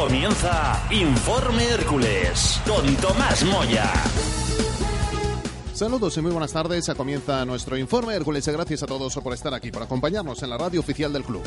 Comienza 0.00 0.82
Informe 0.90 1.62
Hércules 1.62 2.58
con 2.66 2.96
Tomás 2.96 3.44
Moya. 3.44 3.92
Saludos 5.74 6.16
y 6.16 6.22
muy 6.22 6.30
buenas 6.30 6.54
tardes. 6.54 6.90
Comienza 6.96 7.44
nuestro 7.44 7.76
informe 7.76 8.14
Hércules. 8.14 8.48
Gracias 8.48 8.82
a 8.82 8.86
todos 8.86 9.14
por 9.16 9.34
estar 9.34 9.52
aquí, 9.52 9.70
por 9.70 9.82
acompañarnos 9.82 10.42
en 10.42 10.48
la 10.48 10.56
radio 10.56 10.80
oficial 10.80 11.12
del 11.12 11.22
club. 11.22 11.42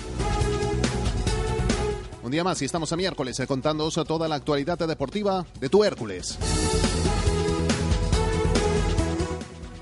Un 2.22 2.32
día 2.32 2.44
más 2.44 2.62
y 2.62 2.66
estamos 2.66 2.94
a 2.94 2.96
miércoles 2.96 3.40
eh, 3.40 3.48
contándoos 3.48 3.96
toda 4.06 4.28
la 4.28 4.36
actualidad 4.36 4.78
deportiva 4.78 5.48
de 5.60 5.70
tu 5.70 5.84
Hércules. 5.84 6.38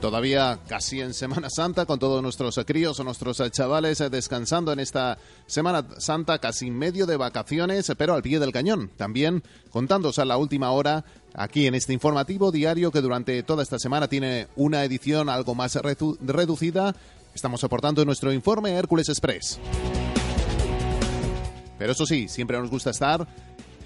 Todavía 0.02 0.57
casi 0.67 0.99
en 0.99 1.13
Semana 1.13 1.52
Santa, 1.52 1.85
con 1.85 1.99
todos 1.99 2.23
nuestros 2.23 2.59
críos 2.66 2.99
o 2.99 3.03
nuestros 3.03 3.39
chavales 3.52 3.99
descansando 4.09 4.73
en 4.73 4.80
esta 4.80 5.19
Semana 5.45 5.85
Santa, 5.99 6.39
casi 6.39 6.71
medio 6.71 7.05
de 7.05 7.17
vacaciones, 7.17 7.91
pero 7.95 8.16
al 8.16 8.23
pie 8.23 8.39
del 8.39 8.52
cañón. 8.52 8.89
También 8.97 9.44
contándose 9.69 10.19
a 10.19 10.25
la 10.25 10.38
última 10.38 10.72
hora 10.72 11.05
aquí 11.35 11.67
en 11.67 11.75
este 11.75 11.94
informativo 11.94 12.52
diario 12.52 12.91
que 12.91 12.99
durante 12.99 13.44
toda 13.44 13.61
esta 13.61 13.77
semana 13.77 14.07
tiene 14.07 14.47
una 14.55 14.83
edición 14.83 15.29
algo 15.29 15.53
más 15.53 15.75
reducida. 15.75 16.95
Estamos 17.35 17.63
aportando 17.63 18.03
nuestro 18.03 18.33
informe 18.33 18.72
Hércules 18.72 19.07
Express. 19.07 19.59
Pero 21.77 21.94
eso 21.94 22.05
sí, 22.07 22.27
siempre 22.27 22.59
nos 22.59 22.69
gusta 22.69 22.89
estar 22.89 23.27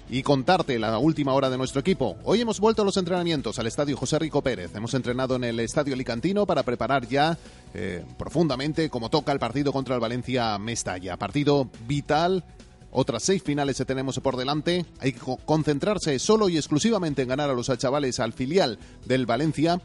y 0.08 0.22
contarte 0.22 0.78
la 0.78 0.98
última 0.98 1.32
hora 1.32 1.50
de 1.50 1.58
nuestro 1.58 1.80
equipo. 1.80 2.16
Hoy 2.24 2.40
hemos 2.40 2.60
vuelto 2.60 2.82
a 2.82 2.84
los 2.84 2.96
entrenamientos 2.96 3.58
al 3.58 3.66
Estadio 3.66 3.96
José 3.96 4.18
Rico 4.18 4.42
Pérez. 4.42 4.74
Hemos 4.74 4.94
entrenado 4.94 5.36
en 5.36 5.44
el 5.44 5.60
Estadio 5.60 5.94
Alicantino 5.94 6.46
para 6.46 6.62
preparar 6.62 7.06
ya 7.08 7.36
eh, 7.74 8.04
profundamente 8.16 8.88
como 8.88 9.10
toca 9.10 9.32
el 9.32 9.38
partido 9.38 9.72
contra 9.72 9.94
el 9.94 10.00
Valencia 10.00 10.58
Mestalla. 10.58 11.16
Partido 11.16 11.68
vital. 11.86 12.44
Otras 12.92 13.24
seis 13.24 13.42
finales 13.42 13.76
que 13.76 13.84
tenemos 13.84 14.18
por 14.20 14.36
delante. 14.36 14.86
Hay 15.00 15.12
que 15.12 15.20
concentrarse 15.44 16.18
solo 16.18 16.48
y 16.48 16.56
exclusivamente 16.56 17.22
en 17.22 17.28
ganar 17.28 17.50
a 17.50 17.54
los 17.54 17.70
chavales 17.76 18.20
al 18.20 18.32
filial 18.32 18.78
del 19.04 19.26
Valencia 19.26 19.80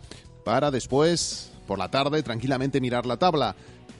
para 0.45 0.71
después, 0.71 1.51
por 1.67 1.77
la 1.77 1.89
tarde, 1.89 2.23
tranquilamente 2.23 2.79
mirar 2.79 3.05
la 3.05 3.17
tabla 3.17 3.55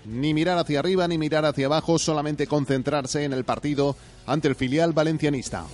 ni 0.05 0.33
mirar 0.33 0.57
hacia 0.57 0.79
arriba 0.79 1.07
ni 1.07 1.19
mirar 1.19 1.45
hacia 1.45 1.67
abajo, 1.67 1.99
solamente 1.99 2.47
concentrarse 2.47 3.23
en 3.23 3.33
el 3.33 3.43
partido 3.43 3.95
ante 4.25 4.47
el 4.47 4.55
filial 4.55 4.93
valencianista 4.93 5.65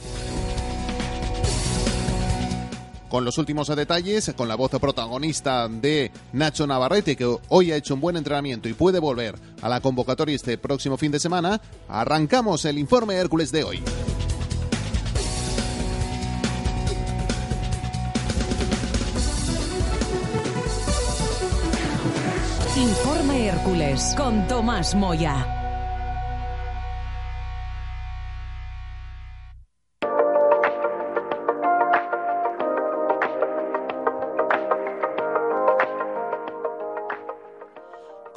con 3.10 3.26
los 3.26 3.38
últimos 3.38 3.68
detalles, 3.68 4.34
con 4.36 4.48
la 4.48 4.56
voz 4.56 4.72
protagonista 4.72 5.68
de 5.68 6.12
Nacho 6.34 6.68
Navarrete, 6.68 7.16
que 7.16 7.38
hoy 7.50 7.72
ha 7.72 7.76
hecho 7.76 7.94
un 7.94 8.02
buen 8.02 8.18
entrenamiento 8.18 8.70
y 8.70 8.74
puede 8.74 9.00
volver 9.00 9.36
a 9.62 9.70
la 9.70 9.82
convocatoria 9.82 10.36
este 10.36 10.58
próximo 10.58 10.98
fin 10.98 11.12
de 11.12 11.20
semana, 11.20 11.62
arrancamos 11.88 12.66
el 12.66 12.78
informe 12.78 13.16
Hércules 13.16 13.52
de 13.52 13.64
hoy. 13.64 13.84
Informe 22.78 23.48
Hércules 23.48 24.14
con 24.16 24.48
Tomás 24.48 24.94
Moya. 24.94 25.57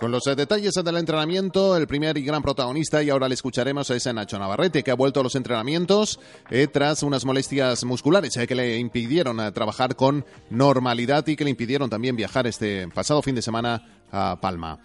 Con 0.01 0.13
los 0.13 0.25
detalles 0.25 0.73
del 0.73 0.97
entrenamiento, 0.97 1.77
el 1.77 1.87
primer 1.87 2.17
y 2.17 2.23
gran 2.23 2.41
protagonista, 2.41 3.03
y 3.03 3.11
ahora 3.11 3.29
le 3.29 3.35
escucharemos, 3.35 3.91
es 3.91 4.07
Nacho 4.07 4.39
Navarrete, 4.39 4.83
que 4.83 4.91
ha 4.91 4.95
vuelto 4.95 5.21
a 5.21 5.23
los 5.23 5.35
entrenamientos 5.35 6.19
eh, 6.51 6.69
tras 6.69 7.03
unas 7.03 7.27
molestias 7.27 7.85
musculares 7.85 8.35
eh, 8.39 8.47
que 8.47 8.55
le 8.55 8.79
impidieron 8.79 9.39
eh, 9.41 9.53
trabajar 9.53 9.97
con 9.97 10.25
normalidad 10.49 11.27
y 11.27 11.37
que 11.37 11.45
le 11.45 11.51
impidieron 11.51 11.91
también 11.91 12.17
viajar 12.17 12.47
este 12.47 12.89
pasado 12.89 13.21
fin 13.21 13.35
de 13.35 13.43
semana 13.43 14.07
a 14.11 14.41
Palma. 14.41 14.79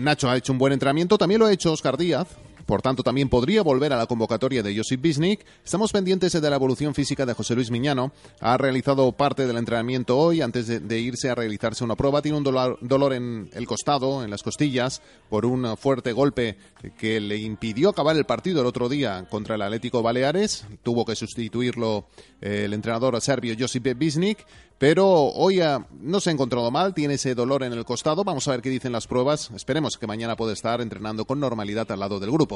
Nacho 0.00 0.28
ha 0.28 0.36
hecho 0.36 0.52
un 0.52 0.58
buen 0.58 0.72
entrenamiento, 0.72 1.16
también 1.16 1.38
lo 1.38 1.46
ha 1.46 1.52
hecho 1.52 1.70
Oscar 1.70 1.96
Díaz, 1.96 2.26
por 2.66 2.82
tanto 2.82 3.02
también 3.02 3.28
podría 3.28 3.62
volver 3.62 3.92
a 3.92 3.96
la 3.96 4.06
convocatoria 4.06 4.62
de 4.62 4.76
Josip 4.76 5.00
Bisnik. 5.00 5.44
Estamos 5.64 5.92
pendientes 5.92 6.32
de 6.32 6.50
la 6.50 6.56
evolución 6.56 6.94
física 6.94 7.26
de 7.26 7.34
José 7.34 7.54
Luis 7.54 7.70
Miñano. 7.70 8.12
Ha 8.40 8.56
realizado 8.56 9.12
parte 9.12 9.46
del 9.46 9.56
entrenamiento 9.56 10.18
hoy 10.18 10.42
antes 10.42 10.66
de, 10.66 10.98
irse 11.00 11.30
a 11.30 11.34
realizarse 11.34 11.84
una 11.84 11.96
prueba. 11.96 12.22
Tiene 12.22 12.38
un 12.38 12.44
dolor, 12.44 12.78
dolor, 12.80 13.12
en 13.12 13.50
el 13.52 13.66
costado, 13.66 14.24
en 14.24 14.30
las 14.30 14.42
costillas, 14.42 15.02
por 15.28 15.46
un 15.46 15.76
fuerte 15.76 16.12
golpe 16.12 16.56
que 16.98 17.20
le 17.20 17.36
impidió 17.36 17.90
acabar 17.90 18.16
el 18.16 18.24
partido 18.24 18.60
el 18.60 18.66
otro 18.66 18.88
día 18.88 19.26
contra 19.28 19.54
el 19.54 19.62
Atlético 19.62 20.02
Baleares. 20.02 20.66
Tuvo 20.82 21.04
que 21.04 21.16
sustituirlo 21.16 22.06
eh, 22.40 22.62
el 22.66 22.74
entrenador 22.74 23.20
serbio 23.20 23.54
Josip 23.58 23.86
Bisnik 23.96 24.46
pero 24.80 25.06
hoy 25.06 25.60
no 26.00 26.20
se 26.20 26.30
ha 26.30 26.32
encontrado 26.32 26.70
mal, 26.70 26.94
tiene 26.94 27.12
ese 27.12 27.34
dolor 27.34 27.64
en 27.64 27.74
el 27.74 27.84
costado. 27.84 28.24
Vamos 28.24 28.48
a 28.48 28.52
ver 28.52 28.62
qué 28.62 28.70
dicen 28.70 28.92
las 28.92 29.06
pruebas. 29.06 29.50
Esperemos 29.54 29.98
que 29.98 30.06
mañana 30.06 30.36
pueda 30.36 30.54
estar 30.54 30.80
entrenando 30.80 31.26
con 31.26 31.38
normalidad 31.38 31.92
al 31.92 32.00
lado 32.00 32.18
del 32.18 32.30
grupo. 32.30 32.49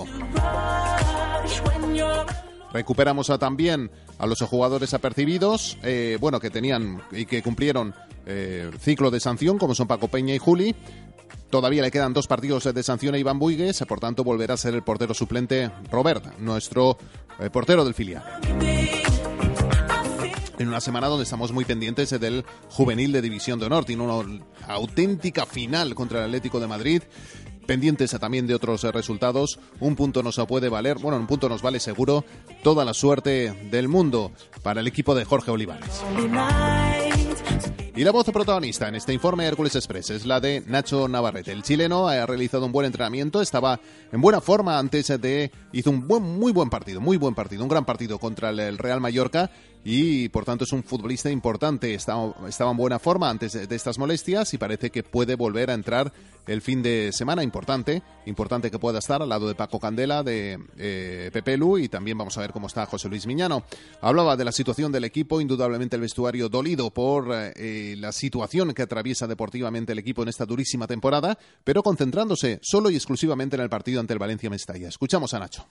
Recuperamos 2.72 3.30
también 3.38 3.90
a 4.18 4.26
los 4.26 4.40
jugadores 4.42 4.94
apercibidos, 4.94 5.78
eh, 5.84 6.18
bueno, 6.20 6.40
que 6.40 6.50
tenían 6.50 7.02
y 7.12 7.24
que 7.24 7.40
cumplieron 7.40 7.94
eh, 8.26 8.70
ciclo 8.80 9.12
de 9.12 9.20
sanción, 9.20 9.58
como 9.58 9.74
son 9.76 9.86
Paco 9.86 10.08
Peña 10.08 10.34
y 10.34 10.38
Juli. 10.38 10.74
Todavía 11.50 11.82
le 11.82 11.92
quedan 11.92 12.12
dos 12.12 12.26
partidos 12.26 12.64
de 12.64 12.82
sanción 12.82 13.14
a 13.14 13.18
Iván 13.18 13.38
Buigues, 13.38 13.84
por 13.86 14.00
tanto 14.00 14.24
volverá 14.24 14.54
a 14.54 14.56
ser 14.56 14.74
el 14.74 14.82
portero 14.82 15.14
suplente 15.14 15.70
Robert, 15.90 16.36
nuestro 16.38 16.98
eh, 17.38 17.48
portero 17.48 17.84
del 17.84 17.94
filial 17.94 18.24
en 20.58 20.68
una 20.68 20.80
semana 20.80 21.08
donde 21.08 21.24
estamos 21.24 21.52
muy 21.52 21.64
pendientes 21.64 22.10
del 22.10 22.44
juvenil 22.70 23.12
de 23.12 23.22
División 23.22 23.58
de 23.58 23.66
Honor. 23.66 23.84
Tiene 23.84 24.02
una 24.02 24.44
auténtica 24.68 25.46
final 25.46 25.94
contra 25.94 26.20
el 26.20 26.26
Atlético 26.26 26.60
de 26.60 26.66
Madrid. 26.66 27.02
Pendientes 27.66 28.10
también 28.12 28.46
de 28.46 28.54
otros 28.54 28.82
resultados. 28.82 29.58
Un 29.80 29.96
punto 29.96 30.22
nos 30.22 30.36
puede 30.48 30.68
valer, 30.68 30.98
bueno, 30.98 31.18
un 31.18 31.26
punto 31.26 31.48
nos 31.48 31.62
vale 31.62 31.80
seguro 31.80 32.24
toda 32.62 32.84
la 32.84 32.94
suerte 32.94 33.68
del 33.70 33.88
mundo 33.88 34.32
para 34.62 34.80
el 34.80 34.86
equipo 34.86 35.14
de 35.14 35.24
Jorge 35.24 35.50
Olivares. 35.50 36.02
Y 37.96 38.02
la 38.02 38.10
voz 38.10 38.26
protagonista 38.26 38.88
en 38.88 38.96
este 38.96 39.12
informe 39.12 39.46
Hércules 39.46 39.76
Express 39.76 40.10
es 40.10 40.26
la 40.26 40.40
de 40.40 40.64
Nacho 40.66 41.06
Navarrete. 41.06 41.52
El 41.52 41.62
chileno 41.62 42.08
ha 42.08 42.26
realizado 42.26 42.66
un 42.66 42.72
buen 42.72 42.86
entrenamiento, 42.86 43.40
estaba 43.40 43.78
en 44.10 44.20
buena 44.20 44.40
forma 44.40 44.80
antes 44.80 45.06
de... 45.20 45.52
hizo 45.72 45.90
un 45.90 46.08
buen, 46.08 46.22
muy 46.24 46.50
buen 46.50 46.70
partido, 46.70 47.00
muy 47.00 47.18
buen 47.18 47.36
partido, 47.36 47.62
un 47.62 47.68
gran 47.68 47.84
partido 47.84 48.18
contra 48.18 48.50
el 48.50 48.78
Real 48.78 49.00
Mallorca 49.00 49.50
y 49.84 50.30
por 50.30 50.46
tanto 50.46 50.64
es 50.64 50.72
un 50.72 50.82
futbolista 50.82 51.30
importante. 51.30 51.94
Estaba, 51.94 52.34
en 52.48 52.76
buena 52.76 52.98
forma 52.98 53.28
antes 53.28 53.52
de, 53.52 53.76
estas 53.76 53.98
molestias 53.98 54.54
y 54.54 54.58
parece 54.58 54.90
que 54.90 55.02
puede 55.02 55.34
volver 55.36 55.70
a 55.70 55.74
entrar 55.74 56.12
el 56.46 56.62
fin 56.62 56.82
de 56.82 57.10
semana. 57.12 57.42
Importante, 57.42 58.02
importante 58.24 58.70
que 58.70 58.78
pueda 58.78 58.98
estar 58.98 59.20
al 59.20 59.28
lado 59.28 59.46
de 59.46 59.54
Paco 59.54 59.78
Candela, 59.78 60.22
de 60.22 60.58
eh, 60.78 61.30
Pepe 61.32 61.58
Lu 61.58 61.76
y 61.76 61.88
también 61.88 62.16
vamos 62.16 62.36
a 62.38 62.40
ver 62.40 62.52
cómo 62.52 62.66
está 62.66 62.86
José 62.86 63.08
Luis 63.10 63.26
Miñano. 63.26 63.64
Hablaba 64.00 64.36
de 64.36 64.44
la 64.46 64.52
situación 64.52 64.90
del 64.90 65.04
equipo, 65.04 65.40
indudablemente 65.40 65.96
el 65.96 66.02
vestuario 66.02 66.48
dolido 66.48 66.90
por 66.90 67.28
eh, 67.30 67.94
la 67.98 68.12
situación 68.12 68.72
que 68.72 68.82
atraviesa 68.82 69.26
deportivamente 69.26 69.92
el 69.92 69.98
equipo 69.98 70.22
en 70.22 70.28
esta 70.28 70.46
durísima 70.46 70.86
temporada, 70.86 71.38
pero 71.62 71.82
concentrándose 71.82 72.58
solo 72.62 72.88
y 72.88 72.96
exclusivamente 72.96 73.56
en 73.56 73.62
el 73.62 73.68
partido 73.68 74.00
ante 74.00 74.14
el 74.14 74.18
Valencia 74.18 74.48
Mestalla. 74.48 74.88
Escuchamos 74.88 75.34
a 75.34 75.40
Nacho. 75.40 75.66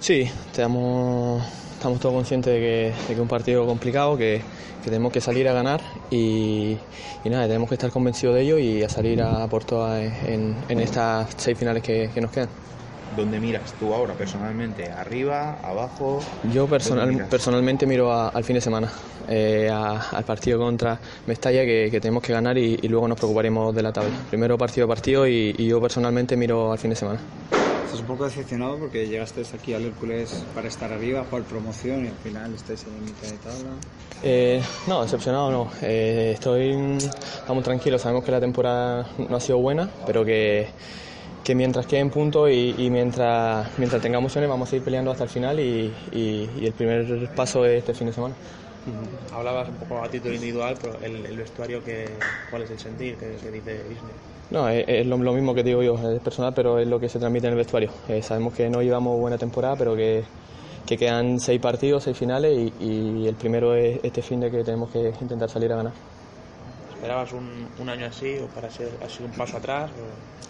Sí, 0.00 0.30
estamos, 0.50 1.42
estamos 1.74 2.00
todos 2.00 2.14
conscientes 2.14 2.52
de 2.52 2.60
que, 2.60 3.12
es 3.12 3.18
un 3.18 3.28
partido 3.28 3.66
complicado, 3.66 4.16
que, 4.16 4.40
tenemos 4.84 5.12
que 5.12 5.20
salir 5.20 5.48
a 5.48 5.52
ganar 5.52 5.80
y, 6.12 6.76
nada, 7.24 7.48
tenemos 7.48 7.68
que 7.68 7.74
estar 7.74 7.90
convencidos 7.90 8.36
de 8.36 8.42
ello 8.42 8.58
y 8.58 8.84
a 8.84 8.88
salir 8.88 9.20
a 9.20 9.48
por 9.48 9.64
todas 9.64 10.00
en, 10.26 10.54
estas 10.68 11.28
seis 11.36 11.58
finales 11.58 11.82
que, 11.82 12.08
nos 12.20 12.30
quedan. 12.30 12.48
¿Dónde 13.16 13.40
miras 13.40 13.72
tú 13.80 13.92
ahora 13.92 14.14
personalmente? 14.14 14.88
¿Arriba? 14.88 15.58
¿Abajo? 15.62 16.20
Yo 16.52 16.68
personal, 16.68 17.26
personalmente 17.28 17.84
miro 17.84 18.12
al 18.12 18.44
fin 18.44 18.54
de 18.54 18.60
semana, 18.60 18.88
eh, 19.28 19.68
al 19.68 20.24
partido 20.24 20.58
contra 20.58 21.00
Mestalla 21.26 21.64
que, 21.64 21.98
tenemos 22.00 22.22
que 22.22 22.32
ganar 22.32 22.56
y, 22.56 22.76
luego 22.88 23.08
nos 23.08 23.16
preocuparemos 23.18 23.74
de 23.74 23.82
la 23.82 23.92
tabla. 23.92 24.10
Primero 24.30 24.56
partido 24.56 24.84
a 24.84 24.88
partido 24.88 25.26
y, 25.26 25.52
yo 25.66 25.80
personalmente 25.80 26.36
miro 26.36 26.70
al 26.70 26.78
fin 26.78 26.90
de 26.90 26.96
semana. 26.96 27.18
Estás 27.86 28.00
un 28.00 28.06
poco 28.06 28.24
decepcionado 28.24 28.78
porque 28.78 29.06
llegaste 29.06 29.42
aquí 29.54 29.72
al 29.72 29.84
Hércules 29.84 30.44
para 30.54 30.66
estar 30.66 30.92
arriba, 30.92 31.24
jugar 31.30 31.44
promoción 31.44 32.04
y 32.04 32.08
al 32.08 32.16
final 32.16 32.52
estáis 32.52 32.84
en 32.84 33.04
mitad 33.04 33.28
de 33.28 33.38
tabla. 33.38 33.70
Eh, 34.24 34.62
no, 34.88 35.02
decepcionado 35.02 35.52
no. 35.52 35.70
Eh, 35.82 36.32
estoy, 36.34 36.72
estamos 36.98 37.62
tranquilos, 37.62 38.02
sabemos 38.02 38.24
que 38.24 38.32
la 38.32 38.40
temporada 38.40 39.08
no 39.16 39.36
ha 39.36 39.40
sido 39.40 39.58
buena, 39.58 39.88
pero 40.04 40.24
que 40.24 40.68
que 41.44 41.54
mientras 41.54 41.86
quede 41.86 42.00
en 42.00 42.10
punto 42.10 42.48
y, 42.48 42.90
mientras, 42.90 43.68
mientras 43.78 44.02
tengamos 44.02 44.30
opciones 44.30 44.50
vamos 44.50 44.72
a 44.72 44.76
ir 44.76 44.82
peleando 44.82 45.12
hasta 45.12 45.22
el 45.22 45.30
final 45.30 45.60
y, 45.60 45.94
el 46.12 46.72
primer 46.72 47.32
paso 47.36 47.64
es 47.64 47.78
este 47.78 47.94
fin 47.94 48.08
de 48.08 48.12
semana. 48.12 48.34
Hablabas 49.32 49.68
un 49.68 49.74
poco 49.76 50.02
a 50.02 50.08
título 50.08 50.34
individual, 50.34 50.76
pero 50.80 50.98
el, 51.02 51.36
vestuario, 51.36 51.82
que, 51.82 52.08
¿cuál 52.50 52.62
es 52.62 52.70
el 52.70 52.78
sentir 52.78 53.16
que, 53.16 53.28
dice 53.28 53.50
Disney? 53.88 54.14
No, 54.50 54.68
es, 54.68 55.06
lo, 55.06 55.18
mismo 55.18 55.54
que 55.54 55.62
digo 55.62 55.82
yo, 55.82 55.94
es 56.10 56.20
personal, 56.20 56.52
pero 56.54 56.78
es 56.78 56.86
lo 56.86 57.00
que 57.00 57.08
se 57.08 57.18
transmite 57.18 57.46
en 57.46 57.52
el 57.52 57.58
vestuario. 57.58 57.90
Eh, 58.08 58.22
sabemos 58.22 58.54
que 58.54 58.68
no 58.70 58.80
llevamos 58.80 59.18
buena 59.18 59.36
temporada, 59.36 59.74
pero 59.76 59.96
que, 59.96 60.22
que 60.86 60.96
quedan 60.96 61.40
seis 61.40 61.60
partidos, 61.60 62.04
seis 62.04 62.16
finales 62.16 62.72
y, 62.80 63.26
el 63.26 63.34
primero 63.34 63.74
es 63.74 63.98
este 64.04 64.22
fin 64.22 64.40
de 64.40 64.50
que 64.50 64.62
tenemos 64.62 64.90
que 64.90 65.12
intentar 65.20 65.50
salir 65.50 65.72
a 65.72 65.76
ganar. 65.76 65.92
¿Esperabas 66.96 67.32
un, 67.32 67.68
un 67.78 67.88
año 67.88 68.06
así 68.06 68.38
o 68.38 68.46
para 68.48 68.70
ser 68.70 68.88
así 69.04 69.22
un 69.22 69.30
paso 69.32 69.58
atrás? 69.58 69.90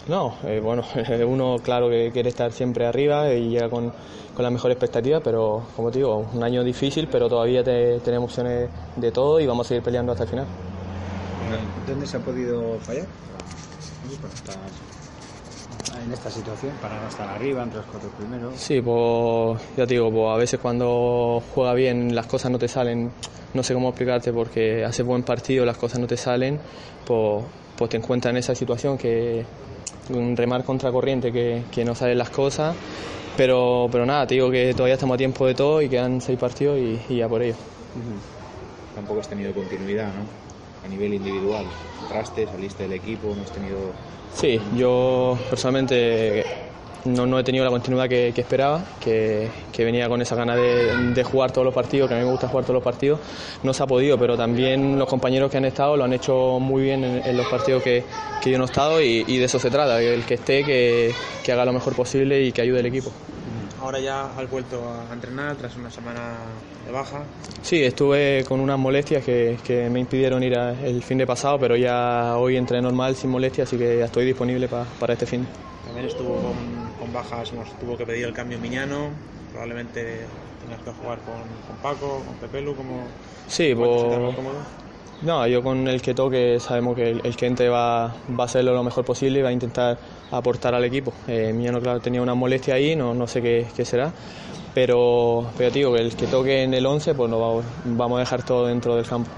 No, 0.07 0.37
eh, 0.43 0.61
bueno, 0.61 0.83
uno 1.27 1.57
claro 1.61 1.89
que 1.89 2.11
quiere 2.13 2.29
estar 2.29 2.51
siempre 2.51 2.85
arriba 2.85 3.33
y 3.33 3.49
llega 3.49 3.69
con, 3.69 3.91
con 4.33 4.43
la 4.43 4.49
mejor 4.49 4.71
expectativa, 4.71 5.19
pero 5.19 5.67
como 5.75 5.91
te 5.91 5.99
digo, 5.99 6.25
un 6.33 6.43
año 6.43 6.63
difícil, 6.63 7.09
pero 7.11 7.27
todavía 7.27 7.63
tenemos 7.63 8.29
opciones 8.29 8.69
de 8.95 9.11
todo 9.11 9.39
y 9.39 9.45
vamos 9.45 9.67
a 9.67 9.69
seguir 9.69 9.83
peleando 9.83 10.13
hasta 10.13 10.23
el 10.23 10.29
final. 10.29 10.47
¿Dónde 11.85 12.07
se 12.07 12.17
ha 12.17 12.19
podido 12.21 12.79
fallar? 12.79 13.07
En 16.03 16.11
esta 16.11 16.29
situación 16.29 16.73
para 16.81 16.99
no 16.99 17.07
estar 17.07 17.27
arriba 17.27 17.63
entre 17.63 17.79
los 17.79 17.87
cuatro 17.87 18.09
primeros. 18.09 18.55
Sí, 18.55 18.81
pues 18.81 19.61
ya 19.75 19.85
te 19.85 19.93
digo, 19.93 20.11
pues 20.11 20.33
a 20.33 20.37
veces 20.37 20.59
cuando 20.59 21.41
juega 21.53 21.73
bien 21.73 22.15
las 22.15 22.27
cosas 22.27 22.51
no 22.51 22.59
te 22.59 22.67
salen, 22.67 23.11
no 23.53 23.63
sé 23.63 23.73
cómo 23.73 23.89
explicarte, 23.89 24.33
porque 24.33 24.83
hace 24.83 25.03
buen 25.03 25.23
partido, 25.23 25.65
las 25.65 25.77
cosas 25.77 25.99
no 25.99 26.07
te 26.07 26.17
salen, 26.17 26.59
pues, 27.05 27.43
pues 27.77 27.89
te 27.89 27.97
encuentras 27.97 28.31
en 28.31 28.37
esa 28.37 28.55
situación 28.55 28.97
que 28.97 29.45
un 30.09 30.37
remar 30.37 30.63
contra 30.63 30.91
corriente 30.91 31.31
que, 31.31 31.63
que 31.71 31.83
no 31.83 31.95
salen 31.95 32.17
las 32.17 32.29
cosas. 32.29 32.75
Pero, 33.37 33.87
pero 33.91 34.03
nada, 34.03 34.25
te 34.25 34.33
digo 34.33 34.49
que 34.49 34.73
todavía 34.73 34.95
estamos 34.95 35.13
a 35.13 35.17
tiempo 35.17 35.45
de 35.45 35.53
todo 35.53 35.79
y 35.81 35.89
quedan 35.89 36.19
seis 36.21 36.39
partidos 36.39 36.79
y, 36.79 37.17
ya 37.17 37.29
por 37.29 37.43
ello. 37.43 37.55
Tampoco 38.95 39.19
has 39.19 39.29
tenido 39.29 39.53
continuidad, 39.53 40.07
¿no? 40.07 40.46
A 40.85 40.87
nivel 40.87 41.13
individual. 41.13 41.65
Entraste, 42.03 42.45
saliste 42.45 42.83
del 42.83 42.93
equipo, 42.93 43.33
no 43.35 43.43
has 43.43 43.51
tenido 43.51 43.77
Sí, 44.33 44.59
yo 44.75 45.37
personalmente 45.49 46.45
no, 47.05 47.25
no 47.25 47.39
he 47.39 47.43
tenido 47.43 47.65
la 47.65 47.71
continuidad 47.71 48.07
que, 48.07 48.33
esperaba, 48.35 48.83
que, 48.99 49.49
venía 49.77 50.07
con 50.07 50.21
esa 50.21 50.35
gana 50.35 50.55
de, 50.55 51.23
jugar 51.23 51.51
todos 51.51 51.65
los 51.65 51.73
partidos, 51.73 52.07
que 52.07 52.15
a 52.15 52.19
mí 52.19 52.23
me 52.23 52.29
gusta 52.29 52.47
jugar 52.47 52.63
todos 52.63 52.75
los 52.75 52.83
partidos. 52.83 53.19
No 53.63 53.73
se 53.73 53.81
ha 53.81 53.87
podido, 53.87 54.17
pero 54.19 54.37
también 54.37 54.99
los 54.99 55.07
compañeros 55.07 55.49
que 55.49 55.57
han 55.57 55.65
estado 55.65 55.97
lo 55.97 56.03
han 56.03 56.13
hecho 56.13 56.59
muy 56.59 56.83
bien 56.83 57.03
en, 57.03 57.37
los 57.37 57.47
partidos 57.47 57.81
que, 57.81 58.03
yo 58.45 58.57
no 58.57 58.65
he 58.65 58.67
estado 58.67 59.01
y, 59.01 59.23
de 59.23 59.43
eso 59.43 59.57
se 59.59 59.71
trata, 59.71 60.01
el 60.01 60.23
que 60.23 60.35
esté, 60.35 60.63
que, 60.63 61.11
que 61.43 61.51
haga 61.51 61.65
lo 61.65 61.73
mejor 61.73 61.95
posible 61.95 62.41
y 62.43 62.51
que 62.51 62.61
ayude 62.61 62.79
al 62.79 62.85
equipo. 62.85 63.11
Ahora 63.79 63.99
ya 63.99 64.25
has 64.35 64.49
vuelto 64.49 64.81
a 64.89 65.13
entrenar 65.13 65.55
tras 65.55 65.75
una 65.75 65.91
semana 65.91 66.37
de 66.85 66.91
baja. 66.91 67.23
Sí, 67.61 67.83
estuve 67.83 68.43
con 68.47 68.59
unas 68.59 68.79
molestias 68.79 69.23
que, 69.23 69.57
que 69.63 69.89
me 69.89 69.99
impidieron 69.99 70.41
ir 70.41 70.53
el 70.53 71.03
fin 71.03 71.19
de 71.19 71.27
pasado, 71.27 71.59
pero 71.59 71.75
ya 71.75 72.37
hoy 72.37 72.57
entré 72.57 72.81
normal 72.81 73.15
sin 73.15 73.29
molestias, 73.29 73.67
así 73.67 73.77
que 73.77 73.99
ya 73.99 74.05
estoy 74.05 74.25
disponible 74.25 74.67
para 74.67 75.13
este 75.13 75.25
fin. 75.25 75.47
También 75.85 76.07
estuvo 76.07 76.35
con, 76.99 77.13
bajas, 77.13 77.51
tuvo 77.79 77.95
que 77.95 78.05
pedir 78.05 78.25
el 78.25 78.33
cambio 78.33 78.59
Miñano, 78.59 79.09
probablemente 79.51 80.25
tengas 80.61 80.81
que 80.83 80.91
jugar 80.91 81.19
con, 81.19 81.35
con 81.67 81.77
Paco, 81.81 82.23
con 82.25 82.35
Pepelu, 82.35 82.75
como... 82.75 83.03
Sí, 83.47 83.73
pues... 83.75 84.35
No, 85.21 85.47
yo 85.47 85.63
con 85.63 85.87
el 85.87 86.01
que 86.01 86.13
toque 86.13 86.59
sabemos 86.59 86.95
que 86.95 87.09
el, 87.09 87.35
que 87.35 87.47
entre 87.47 87.69
va, 87.69 88.07
va 88.39 88.43
a 88.43 88.45
hacerlo 88.45 88.73
lo 88.73 88.83
mejor 88.83 89.03
posible 89.03 89.39
y 89.39 89.41
va 89.41 89.49
a 89.49 89.51
intentar 89.51 89.97
aportar 90.31 90.75
al 90.75 90.83
equipo. 90.83 91.11
Eh, 91.27 91.51
Miñano, 91.53 91.81
claro, 91.81 91.99
tenía 91.99 92.21
una 92.21 92.35
molestia 92.35 92.75
ahí, 92.75 92.95
no, 92.95 93.15
no 93.15 93.25
sé 93.25 93.41
qué, 93.41 93.67
qué 93.75 93.83
será, 93.83 94.11
pero, 94.75 95.45
pero 95.57 95.71
digo 95.71 95.93
que 95.93 96.01
el 96.01 96.15
que 96.15 96.27
toque 96.27 96.61
en 96.61 96.73
el 96.75 96.85
11, 96.85 97.15
pues 97.15 97.31
no 97.31 97.39
vamos, 97.39 97.65
vamos 97.85 98.17
a 98.17 98.19
dejar 98.19 98.43
todo 98.43 98.67
dentro 98.67 98.95
del 98.95 99.07
campo. 99.07 99.29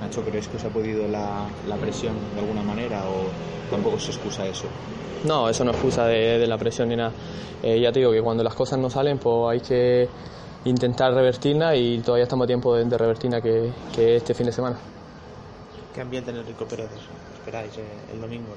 Nacho, 0.00 0.22
¿crees 0.22 0.48
que 0.48 0.56
os 0.56 0.64
ha 0.64 0.70
podido 0.70 1.06
la, 1.06 1.46
la 1.68 1.76
presión 1.76 2.14
de 2.34 2.40
alguna 2.40 2.62
manera 2.62 3.04
o 3.04 3.70
tampoco 3.70 4.00
se 4.00 4.10
excusa 4.10 4.44
eso? 4.44 4.64
No, 5.24 5.48
eso 5.48 5.64
no 5.64 5.70
es 5.70 5.76
excusa 5.76 6.04
de, 6.06 6.38
de 6.38 6.46
la 6.48 6.58
presión 6.58 6.88
ni 6.88 6.96
nada. 6.96 7.12
Eh, 7.62 7.80
ya 7.80 7.92
te 7.92 8.00
digo 8.00 8.10
que 8.10 8.20
cuando 8.20 8.42
las 8.42 8.54
cosas 8.54 8.80
no 8.80 8.90
salen, 8.90 9.18
pues 9.18 9.52
hay 9.52 9.60
que 9.60 10.08
intentar 10.64 11.14
revertirla 11.14 11.76
y 11.76 12.00
todavía 12.00 12.24
estamos 12.24 12.44
a 12.44 12.46
tiempo 12.48 12.74
de, 12.74 12.84
de 12.86 12.98
revertirla 12.98 13.40
que, 13.40 13.70
que 13.94 14.16
este 14.16 14.34
fin 14.34 14.46
de 14.46 14.52
semana. 14.52 14.76
¿Qué 15.94 16.00
ambiente 16.00 16.30
en 16.30 16.38
el 16.38 16.46
Rico 16.46 16.64
Pérez 16.64 16.88
esperáis 17.34 17.76
eh, 17.76 17.84
el 18.14 18.20
domingo? 18.20 18.54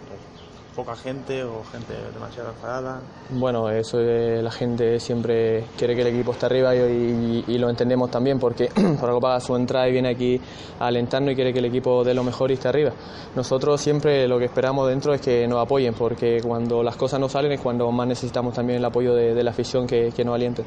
¿Poca 0.73 0.95
gente 0.95 1.43
o 1.43 1.63
gente 1.65 1.93
demasiado 2.13 2.49
enfadada? 2.49 3.01
Bueno, 3.29 3.69
eso 3.69 3.97
la 3.97 4.51
gente 4.51 4.99
siempre 4.99 5.65
quiere 5.77 5.95
que 5.95 6.01
el 6.01 6.07
equipo 6.07 6.31
esté 6.31 6.45
arriba 6.45 6.73
y, 6.75 7.57
lo 7.57 7.69
entendemos 7.69 8.09
también 8.09 8.39
porque 8.39 8.69
por 8.99 9.09
algo 9.09 9.19
paga 9.19 9.39
su 9.41 9.55
entrada 9.55 9.87
y 9.89 9.91
viene 9.91 10.09
aquí 10.09 10.39
a 10.79 10.87
alentarnos 10.87 11.33
y 11.33 11.35
quiere 11.35 11.51
que 11.51 11.59
el 11.59 11.65
equipo 11.65 12.03
dé 12.05 12.13
lo 12.13 12.23
mejor 12.23 12.51
y 12.51 12.53
esté 12.53 12.69
arriba. 12.69 12.91
Nosotros 13.35 13.81
siempre 13.81 14.27
lo 14.27 14.39
que 14.39 14.45
esperamos 14.45 14.87
dentro 14.87 15.13
es 15.13 15.19
que 15.19 15.45
nos 15.45 15.61
apoyen 15.61 15.93
porque 15.93 16.39
cuando 16.41 16.83
las 16.83 16.95
cosas 16.95 17.19
no 17.19 17.27
salen 17.27 17.51
es 17.51 17.59
cuando 17.59 17.91
más 17.91 18.07
necesitamos 18.07 18.53
también 18.53 18.79
el 18.79 18.85
apoyo 18.85 19.13
de, 19.13 19.43
la 19.43 19.51
afición 19.51 19.87
que, 19.87 20.11
que 20.15 20.23
nos 20.23 20.35
aliente. 20.35 20.63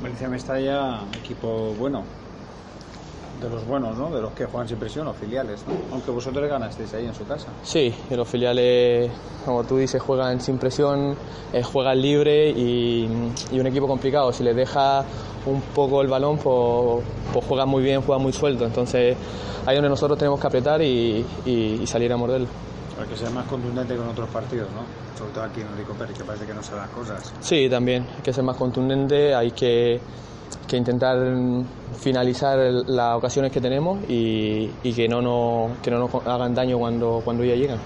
Valencia 0.00 0.28
Mestalla, 0.28 1.00
equipo 1.20 1.72
bueno, 1.78 2.04
de 3.40 3.50
los 3.50 3.66
buenos, 3.66 3.96
¿no? 3.96 4.10
De 4.10 4.20
los 4.20 4.32
que 4.32 4.46
juegan 4.46 4.68
sin 4.68 4.78
presión, 4.78 5.06
los 5.06 5.16
filiales, 5.16 5.64
¿no? 5.66 5.74
Aunque 5.92 6.10
vosotros 6.10 6.48
ganasteis 6.48 6.92
ahí 6.94 7.06
en 7.06 7.14
su 7.14 7.26
casa. 7.26 7.48
Sí, 7.62 7.94
los 8.10 8.28
filiales, 8.28 9.10
como 9.44 9.64
tú 9.64 9.76
dices, 9.76 10.00
juegan 10.00 10.40
sin 10.40 10.58
presión, 10.58 11.16
eh, 11.52 11.62
juegan 11.62 12.00
libre 12.00 12.50
y, 12.50 13.06
un 13.52 13.66
equipo 13.66 13.86
complicado. 13.86 14.32
Si 14.32 14.42
les 14.42 14.56
deja 14.56 15.04
un 15.46 15.60
poco 15.74 16.02
el 16.02 16.08
balón, 16.08 16.38
pues, 16.38 17.04
pues 17.32 17.44
juegan 17.46 17.68
muy 17.68 17.82
bien, 17.82 18.02
juegan 18.02 18.22
muy 18.22 18.32
suelto. 18.32 18.64
Entonces 18.64 19.16
ahí 19.66 19.74
donde 19.76 19.88
nosotros 19.88 20.18
tenemos 20.18 20.40
que 20.40 20.46
apretar 20.46 20.80
y, 20.82 21.24
salir 21.86 22.12
a 22.12 22.16
morderlo. 22.16 22.48
Para 22.96 23.08
que 23.08 23.16
sea 23.16 23.30
más 23.30 23.46
contundente 23.46 23.96
con 23.96 24.08
otros 24.08 24.28
partidos, 24.30 24.68
¿no? 24.70 24.82
Sobre 25.18 25.32
todo 25.32 25.44
aquí 25.44 25.60
en 25.60 25.76
Rico 25.76 25.94
Pérez, 25.94 26.16
que 26.16 26.24
parece 26.24 26.46
que 26.46 26.54
no 26.54 26.62
se 26.62 26.74
las 26.76 26.88
cosas. 26.90 27.32
Sí, 27.40 27.68
también, 27.68 28.06
hay 28.16 28.22
que 28.22 28.32
ser 28.32 28.44
más 28.44 28.56
contundente, 28.56 29.34
hay 29.34 29.50
que 29.50 30.00
que 30.66 30.76
intentar 30.76 31.18
finalizar 31.98 32.58
las 32.58 33.16
ocasiones 33.16 33.52
que 33.52 33.60
tenemos 33.60 33.98
y, 34.08 34.68
que, 34.82 35.08
no 35.08 35.20
nos, 35.22 35.78
que 35.78 35.90
no 35.90 35.98
nos 35.98 36.26
hagan 36.26 36.54
daño 36.54 36.78
cuando, 36.78 37.20
cuando 37.24 37.44
ya 37.44 37.54
llegan. 37.54 37.78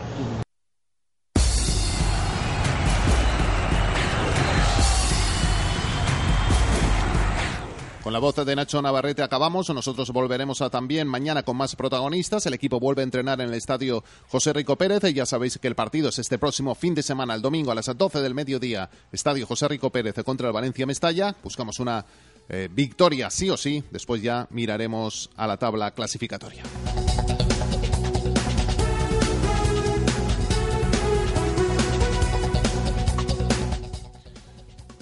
Con 8.08 8.14
la 8.14 8.20
voz 8.20 8.36
de 8.36 8.56
Nacho 8.56 8.80
Navarrete 8.80 9.22
acabamos. 9.22 9.68
Nosotros 9.68 10.10
volveremos 10.12 10.62
a 10.62 10.70
también 10.70 11.06
mañana 11.06 11.42
con 11.42 11.58
más 11.58 11.76
protagonistas. 11.76 12.46
El 12.46 12.54
equipo 12.54 12.80
vuelve 12.80 13.02
a 13.02 13.04
entrenar 13.04 13.38
en 13.42 13.50
el 13.50 13.54
estadio 13.54 14.02
José 14.28 14.54
Rico 14.54 14.76
Pérez. 14.76 15.04
Y 15.04 15.12
ya 15.12 15.26
sabéis 15.26 15.58
que 15.58 15.68
el 15.68 15.74
partido 15.74 16.08
es 16.08 16.18
este 16.18 16.38
próximo 16.38 16.74
fin 16.74 16.94
de 16.94 17.02
semana, 17.02 17.34
el 17.34 17.42
domingo 17.42 17.70
a 17.70 17.74
las 17.74 17.94
12 17.94 18.22
del 18.22 18.34
mediodía. 18.34 18.88
Estadio 19.12 19.46
José 19.46 19.68
Rico 19.68 19.90
Pérez 19.90 20.14
contra 20.24 20.46
el 20.46 20.54
Valencia 20.54 20.86
Mestalla. 20.86 21.36
Buscamos 21.44 21.80
una 21.80 22.02
eh, 22.48 22.68
victoria 22.70 23.30
sí 23.30 23.50
o 23.50 23.56
sí. 23.56 23.82
Después 23.90 24.22
ya 24.22 24.46
miraremos 24.50 25.30
a 25.36 25.46
la 25.46 25.56
tabla 25.56 25.90
clasificatoria. 25.92 26.62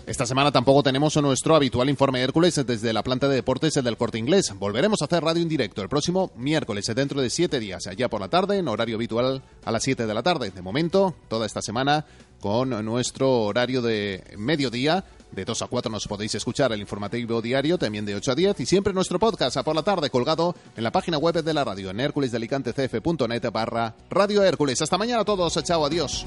Esta 0.06 0.24
semana 0.24 0.52
tampoco 0.52 0.84
tenemos 0.84 1.16
nuestro 1.16 1.56
habitual 1.56 1.90
informe 1.90 2.22
Hércules 2.22 2.64
desde 2.64 2.92
la 2.92 3.02
planta 3.02 3.26
de 3.28 3.34
deportes 3.34 3.74
del 3.74 3.96
Corte 3.96 4.18
Inglés. 4.18 4.54
Volveremos 4.56 5.02
a 5.02 5.06
hacer 5.06 5.24
radio 5.24 5.42
en 5.42 5.48
directo 5.48 5.82
el 5.82 5.88
próximo 5.88 6.30
miércoles, 6.36 6.86
dentro 6.94 7.20
de 7.20 7.28
siete 7.28 7.58
días, 7.58 7.88
allá 7.88 8.08
por 8.08 8.20
la 8.20 8.28
tarde, 8.28 8.58
en 8.58 8.68
horario 8.68 8.94
habitual 8.94 9.42
a 9.64 9.72
las 9.72 9.82
siete 9.82 10.06
de 10.06 10.14
la 10.14 10.22
tarde. 10.22 10.52
De 10.52 10.62
momento, 10.62 11.16
toda 11.26 11.44
esta 11.44 11.60
semana 11.60 12.06
con 12.40 12.70
nuestro 12.84 13.42
horario 13.42 13.82
de 13.82 14.22
mediodía. 14.38 15.04
De 15.32 15.44
2 15.44 15.62
a 15.62 15.66
4 15.66 15.90
nos 15.90 16.06
podéis 16.06 16.34
escuchar 16.34 16.72
el 16.72 16.80
informativo 16.80 17.42
diario, 17.42 17.78
también 17.78 18.06
de 18.06 18.14
8 18.14 18.32
a 18.32 18.34
10, 18.34 18.60
y 18.60 18.66
siempre 18.66 18.92
nuestro 18.92 19.18
podcast 19.18 19.56
a 19.56 19.62
por 19.62 19.74
la 19.74 19.82
tarde 19.82 20.10
colgado 20.10 20.54
en 20.76 20.84
la 20.84 20.92
página 20.92 21.18
web 21.18 21.42
de 21.42 21.54
la 21.54 21.64
radio, 21.64 21.90
en 21.90 22.00
hérculesdelicantecf.net 22.00 23.50
barra 23.52 23.94
Radio 24.10 24.42
Hércules. 24.42 24.80
Hasta 24.80 24.98
mañana 24.98 25.22
a 25.22 25.24
todos, 25.24 25.62
chao, 25.64 25.84
adiós. 25.84 26.26